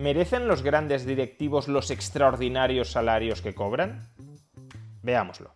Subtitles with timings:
[0.00, 4.08] ¿Merecen los grandes directivos los extraordinarios salarios que cobran?
[5.02, 5.52] Veámoslo.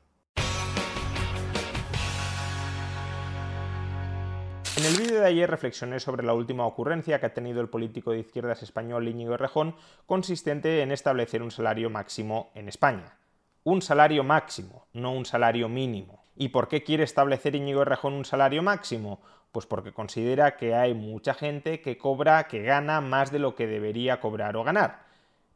[4.76, 8.10] En el vídeo de ayer reflexioné sobre la última ocurrencia que ha tenido el político
[8.10, 13.16] de izquierdas español Íñigo Errejón, consistente en establecer un salario máximo en España.
[13.62, 16.22] Un salario máximo, no un salario mínimo.
[16.36, 19.22] ¿Y por qué quiere establecer Íñigo Errejón un salario máximo?
[19.54, 23.68] Pues porque considera que hay mucha gente que cobra, que gana más de lo que
[23.68, 25.04] debería cobrar o ganar.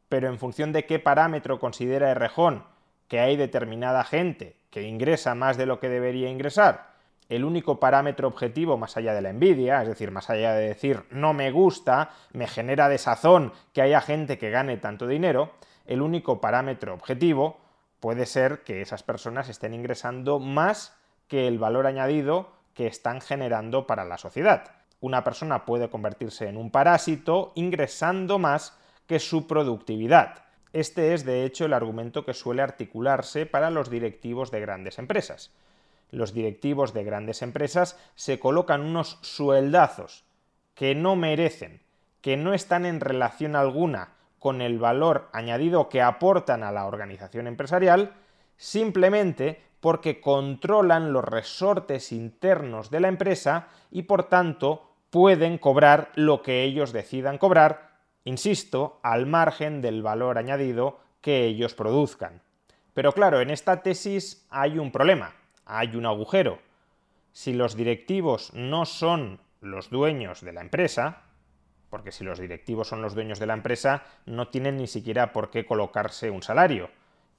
[0.07, 2.63] Pero en función de qué parámetro considera Errejón
[3.09, 6.93] que hay determinada gente que ingresa más de lo que debería ingresar,
[7.27, 11.03] el único parámetro objetivo más allá de la envidia, es decir, más allá de decir
[11.11, 15.51] no me gusta, me genera desazón que haya gente que gane tanto dinero,
[15.85, 17.59] el único parámetro objetivo
[17.99, 23.87] puede ser que esas personas estén ingresando más que el valor añadido que están generando
[23.87, 24.71] para la sociedad.
[25.01, 30.43] Una persona puede convertirse en un parásito ingresando más que su productividad.
[30.71, 35.51] Este es, de hecho, el argumento que suele articularse para los directivos de grandes empresas.
[36.11, 40.25] Los directivos de grandes empresas se colocan unos sueldazos
[40.75, 41.81] que no merecen,
[42.21, 47.47] que no están en relación alguna con el valor añadido que aportan a la organización
[47.47, 48.13] empresarial,
[48.57, 56.41] simplemente porque controlan los resortes internos de la empresa y por tanto pueden cobrar lo
[56.41, 57.91] que ellos decidan cobrar,
[58.25, 62.41] insisto, al margen del valor añadido que ellos produzcan.
[62.93, 65.33] Pero claro, en esta tesis hay un problema,
[65.65, 66.59] hay un agujero.
[67.31, 71.23] Si los directivos no son los dueños de la empresa,
[71.89, 75.49] porque si los directivos son los dueños de la empresa, no tienen ni siquiera por
[75.49, 76.89] qué colocarse un salario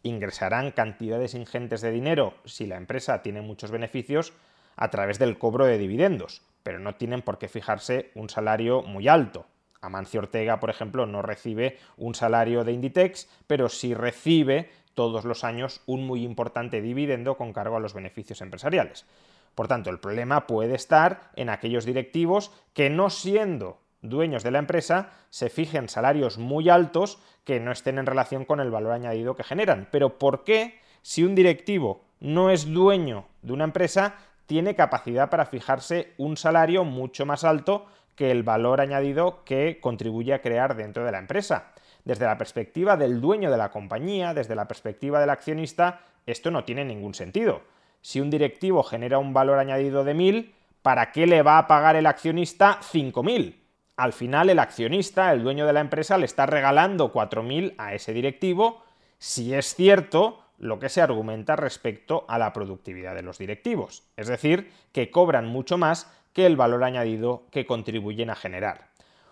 [0.02, 4.32] ingresarán cantidades ingentes de dinero si la empresa tiene muchos beneficios
[4.76, 9.08] a través del cobro de dividendos, pero no tienen por qué fijarse un salario muy
[9.08, 9.46] alto.
[9.80, 15.44] Amancio Ortega, por ejemplo, no recibe un salario de Inditex, pero sí recibe todos los
[15.44, 19.06] años un muy importante dividendo con cargo a los beneficios empresariales.
[19.54, 24.58] Por tanto, el problema puede estar en aquellos directivos que no siendo dueños de la
[24.58, 29.36] empresa se fijen salarios muy altos que no estén en relación con el valor añadido
[29.36, 29.88] que generan.
[29.90, 34.14] Pero ¿por qué si un directivo no es dueño de una empresa
[34.46, 40.34] tiene capacidad para fijarse un salario mucho más alto que el valor añadido que contribuye
[40.34, 41.72] a crear dentro de la empresa?
[42.04, 46.64] Desde la perspectiva del dueño de la compañía, desde la perspectiva del accionista, esto no
[46.64, 47.62] tiene ningún sentido.
[48.00, 51.96] Si un directivo genera un valor añadido de 1.000, ¿para qué le va a pagar
[51.96, 53.59] el accionista 5.000?
[54.00, 58.14] Al final el accionista, el dueño de la empresa, le está regalando 4.000 a ese
[58.14, 58.82] directivo,
[59.18, 64.28] si es cierto lo que se argumenta respecto a la productividad de los directivos, es
[64.28, 68.88] decir, que cobran mucho más que el valor añadido que contribuyen a generar.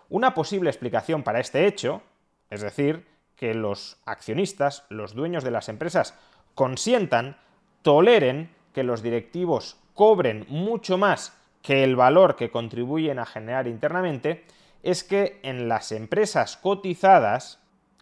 [0.07, 2.03] Una posible explicación para este hecho,
[2.51, 6.13] es decir, que los accionistas, los dueños de las empresas,
[6.53, 7.37] consientan,
[7.81, 14.45] toleren que los directivos cobren mucho más que el valor que contribuyen a generar internamente,
[14.83, 17.59] es que en las empresas cotizadas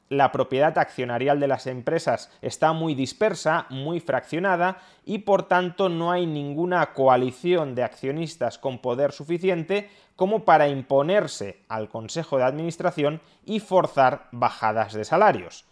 [0.09, 6.11] la propiedad accionarial de las empresas está muy dispersa, muy fraccionada y por tanto no
[6.11, 13.21] hay ninguna coalición de accionistas con poder suficiente como para imponerse al Consejo de Administración
[13.45, 15.66] y forzar bajadas de salarios.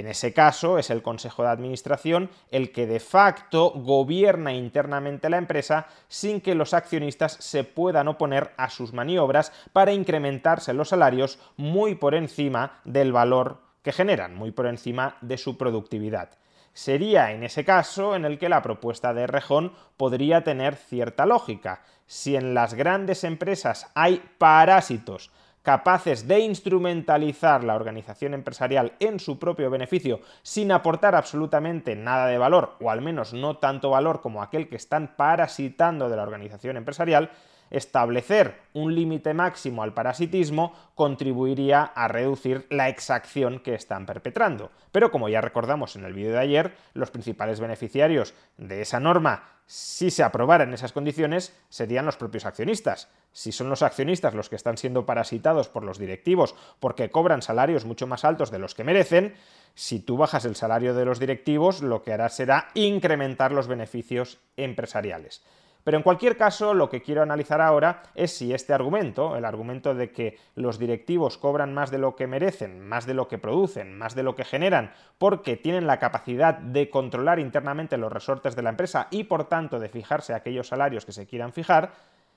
[0.00, 5.36] En ese caso es el Consejo de Administración el que de facto gobierna internamente la
[5.36, 11.38] empresa sin que los accionistas se puedan oponer a sus maniobras para incrementarse los salarios
[11.58, 16.30] muy por encima del valor que generan, muy por encima de su productividad.
[16.72, 21.82] Sería en ese caso en el que la propuesta de Rejón podría tener cierta lógica.
[22.06, 25.30] Si en las grandes empresas hay parásitos
[25.70, 32.38] capaces de instrumentalizar la organización empresarial en su propio beneficio sin aportar absolutamente nada de
[32.38, 36.76] valor, o al menos no tanto valor como aquel que están parasitando de la organización
[36.76, 37.30] empresarial,
[37.70, 44.72] Establecer un límite máximo al parasitismo contribuiría a reducir la exacción que están perpetrando.
[44.90, 49.44] Pero como ya recordamos en el vídeo de ayer, los principales beneficiarios de esa norma,
[49.66, 53.08] si se aprobara en esas condiciones, serían los propios accionistas.
[53.32, 57.84] Si son los accionistas los que están siendo parasitados por los directivos porque cobran salarios
[57.84, 59.34] mucho más altos de los que merecen,
[59.76, 64.38] si tú bajas el salario de los directivos, lo que harás será incrementar los beneficios
[64.56, 65.44] empresariales.
[65.84, 69.94] Pero en cualquier caso, lo que quiero analizar ahora es si este argumento, el argumento
[69.94, 73.96] de que los directivos cobran más de lo que merecen, más de lo que producen,
[73.96, 78.62] más de lo que generan, porque tienen la capacidad de controlar internamente los resortes de
[78.62, 81.92] la empresa y por tanto de fijarse aquellos salarios que se quieran fijar,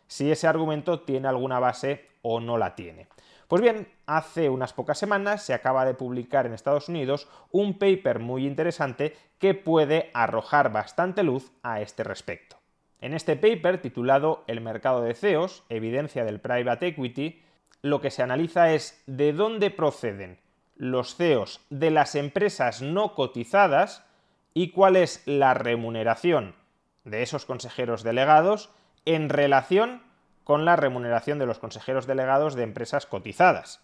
[0.07, 3.07] si ese argumento tiene alguna base o no la tiene.
[3.47, 8.19] Pues bien, hace unas pocas semanas se acaba de publicar en Estados Unidos un paper
[8.19, 12.62] muy interesante que puede arrojar bastante luz a este respecto.
[13.03, 17.43] En este paper, titulado El mercado de CEOs, evidencia del private equity,
[17.81, 20.39] lo que se analiza es de dónde proceden
[20.77, 24.05] los CEOs de las empresas no cotizadas
[24.53, 26.55] y cuál es la remuneración
[27.03, 28.69] de esos consejeros delegados
[29.03, 30.01] en relación
[30.45, 33.81] con la remuneración de los consejeros delegados de empresas cotizadas.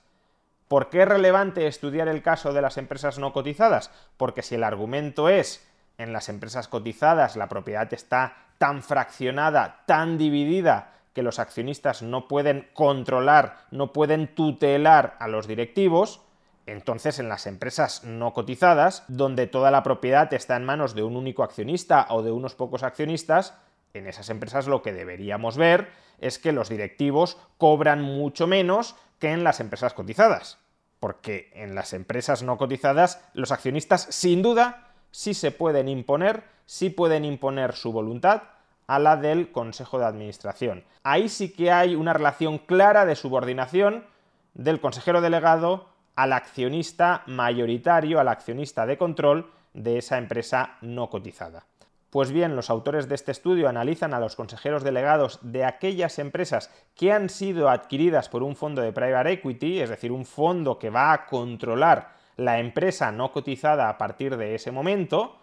[0.70, 3.92] ¿Por qué es relevante estudiar el caso de las empresas no cotizadas?
[4.16, 5.69] Porque si el argumento es
[6.00, 12.28] en las empresas cotizadas la propiedad está tan fraccionada, tan dividida, que los accionistas no
[12.28, 16.22] pueden controlar, no pueden tutelar a los directivos,
[16.66, 21.16] entonces en las empresas no cotizadas, donde toda la propiedad está en manos de un
[21.16, 23.56] único accionista o de unos pocos accionistas,
[23.94, 29.32] en esas empresas lo que deberíamos ver es que los directivos cobran mucho menos que
[29.32, 30.60] en las empresas cotizadas.
[31.00, 36.92] Porque en las empresas no cotizadas los accionistas sin duda sí se pueden imponer sí
[36.92, 38.44] pueden imponer su voluntad
[38.86, 40.84] a la del Consejo de Administración.
[41.02, 44.06] Ahí sí que hay una relación clara de subordinación
[44.54, 51.66] del consejero delegado al accionista mayoritario, al accionista de control de esa empresa no cotizada.
[52.12, 56.70] Pues bien, los autores de este estudio analizan a los consejeros delegados de aquellas empresas
[56.94, 60.92] que han sido adquiridas por un fondo de private equity, es decir, un fondo que
[60.92, 65.38] va a controlar la empresa no cotizada a partir de ese momento,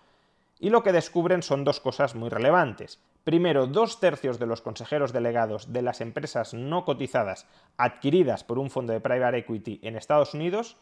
[0.58, 3.00] y lo que descubren son dos cosas muy relevantes.
[3.24, 7.46] Primero, dos tercios de los consejeros delegados de las empresas no cotizadas
[7.76, 10.76] adquiridas por un fondo de private equity en Estados Unidos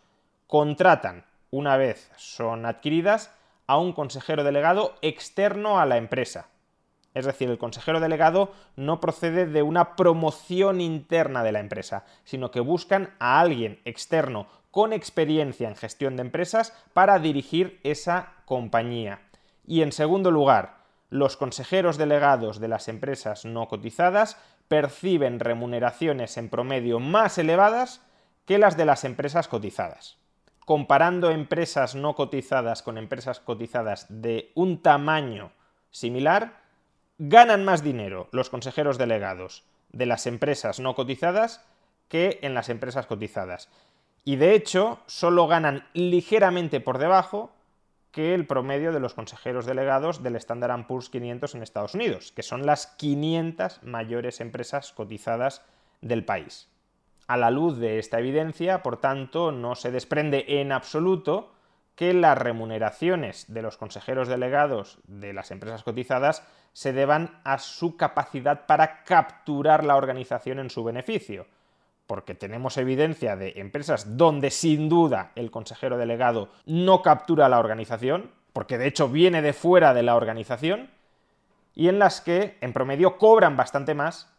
[0.47, 3.35] contratan, una vez son adquiridas,
[3.67, 6.49] a un consejero delegado externo a la empresa.
[7.15, 12.51] Es decir, el consejero delegado no procede de una promoción interna de la empresa, sino
[12.51, 19.21] que buscan a alguien externo con experiencia en gestión de empresas para dirigir esa compañía.
[19.65, 20.79] Y en segundo lugar,
[21.11, 24.37] los consejeros delegados de las empresas no cotizadas
[24.67, 28.01] perciben remuneraciones en promedio más elevadas
[28.47, 30.17] que las de las empresas cotizadas.
[30.67, 35.53] Comparando empresas no cotizadas con empresas cotizadas de un tamaño
[35.93, 36.63] similar,
[37.19, 39.63] ganan más dinero los consejeros delegados
[39.93, 41.65] de las empresas no cotizadas
[42.09, 43.71] que en las empresas cotizadas.
[44.25, 47.53] Y de hecho, solo ganan ligeramente por debajo
[48.11, 52.43] que el promedio de los consejeros delegados del Standard Poor's 500 en Estados Unidos, que
[52.43, 55.63] son las 500 mayores empresas cotizadas
[56.01, 56.69] del país.
[57.27, 61.53] A la luz de esta evidencia, por tanto, no se desprende en absoluto
[61.97, 67.97] que las remuneraciones de los consejeros delegados de las empresas cotizadas se deban a su
[67.97, 71.47] capacidad para capturar la organización en su beneficio,
[72.07, 78.31] porque tenemos evidencia de empresas donde sin duda el consejero delegado no captura la organización,
[78.53, 80.91] porque de hecho viene de fuera de la organización,
[81.75, 84.31] y en las que en promedio cobran bastante más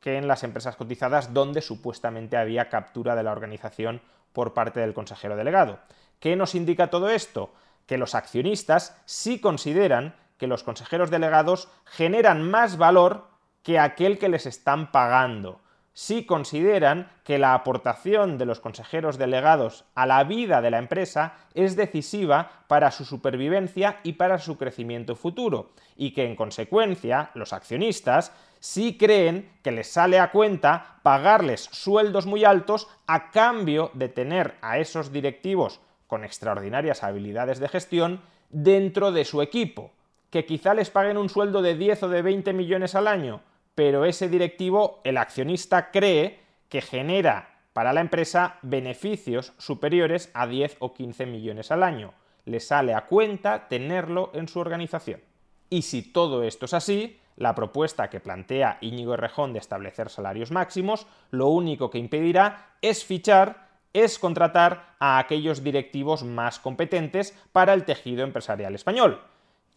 [0.00, 4.00] que en las empresas cotizadas donde supuestamente había captura de la organización
[4.32, 5.80] por parte del consejero delegado.
[6.20, 7.52] ¿Qué nos indica todo esto?
[7.86, 13.26] Que los accionistas sí consideran que los consejeros delegados generan más valor
[13.64, 15.60] que aquel que les están pagando
[15.98, 21.34] si consideran que la aportación de los consejeros delegados a la vida de la empresa
[21.54, 27.52] es decisiva para su supervivencia y para su crecimiento futuro, y que en consecuencia los
[27.52, 34.08] accionistas sí creen que les sale a cuenta pagarles sueldos muy altos a cambio de
[34.08, 39.90] tener a esos directivos con extraordinarias habilidades de gestión dentro de su equipo,
[40.30, 43.40] que quizá les paguen un sueldo de 10 o de 20 millones al año,
[43.78, 50.78] pero ese directivo, el accionista, cree que genera para la empresa beneficios superiores a 10
[50.80, 52.12] o 15 millones al año.
[52.44, 55.20] Le sale a cuenta tenerlo en su organización.
[55.70, 60.50] Y si todo esto es así, La propuesta que plantea Íñigo Errejón de establecer salarios
[60.50, 67.74] máximos lo único que impedirá es fichar, es contratar a aquellos directivos más competentes para
[67.74, 69.20] el tejido empresarial español.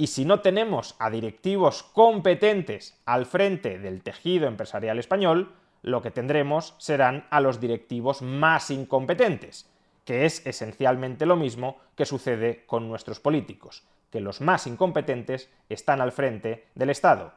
[0.01, 5.53] Y si no tenemos a directivos competentes al frente del tejido empresarial español,
[5.83, 9.69] lo que tendremos serán a los directivos más incompetentes,
[10.03, 16.01] que es esencialmente lo mismo que sucede con nuestros políticos, que los más incompetentes están
[16.01, 17.35] al frente del Estado.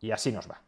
[0.00, 0.67] Y así nos va.